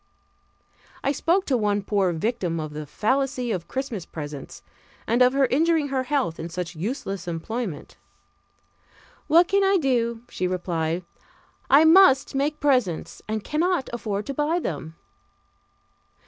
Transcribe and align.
I 1.03 1.11
spoke 1.11 1.45
to 1.45 1.55
one 1.55 1.83
poor 1.83 2.11
victim 2.11 2.59
of 2.59 2.73
the 2.73 2.87
fallacy 2.87 3.51
of 3.51 3.67
Christmas 3.67 4.03
presents, 4.03 4.63
and 5.05 5.21
of 5.21 5.33
her 5.33 5.45
injuring 5.45 5.89
her 5.89 6.01
health 6.05 6.39
in 6.39 6.49
such 6.49 6.75
useless 6.75 7.27
employment. 7.27 7.97
"What 9.27 9.47
can 9.47 9.63
I 9.63 9.77
do?" 9.77 10.23
she 10.27 10.47
replied, 10.47 11.03
"I 11.69 11.85
must 11.85 12.33
make 12.33 12.59
presents 12.59 13.21
and 13.27 13.43
cannot 13.43 13.91
afford 13.93 14.25
to 14.25 14.33
buy 14.33 14.57
them." 14.57 14.95